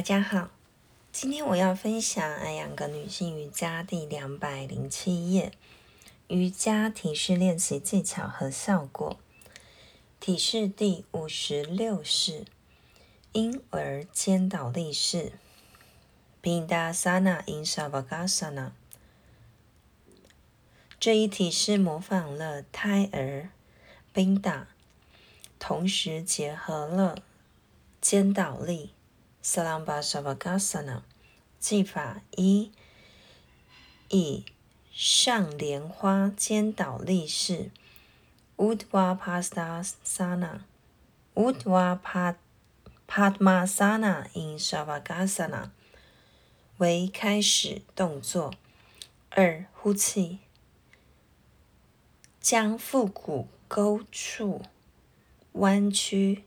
[0.00, 0.48] 大家好，
[1.12, 5.52] 今天我要分享《爱养个女性瑜伽》第两百零七页，
[6.28, 9.18] 瑜伽体式练习技巧和效果。
[10.18, 12.46] 体式第五十六式，
[13.32, 15.32] 婴儿肩倒立式
[16.42, 18.70] （Pindasana In Savasana）。
[20.98, 23.50] 这一体式模仿了胎儿
[24.14, 24.64] （Pinda），
[25.58, 27.18] 同时结合了
[28.00, 28.94] 肩倒立。
[29.42, 31.02] Salambasavasana
[31.58, 32.70] 技法一：
[34.08, 34.44] 以
[34.92, 37.70] 上莲花肩倒立式
[38.56, 40.64] u d v a p a s t a s a n a
[41.34, 41.98] u d v a
[43.08, 45.70] Padmasana in Shavasana
[46.78, 48.54] 为开始动作。
[49.30, 50.38] 二、呼气，
[52.40, 54.62] 将腹股沟处
[55.52, 56.44] 弯曲。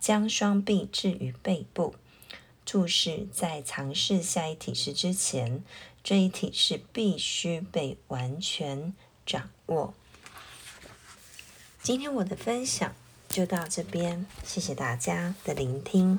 [0.00, 1.94] 将双臂置于背部。
[2.64, 5.62] 注释：在尝试下一体式之前，
[6.02, 8.92] 这一体式必须被完全
[9.24, 9.94] 掌握。
[11.80, 12.92] 今天我的分享
[13.28, 16.18] 就到这边，谢谢大家的聆听。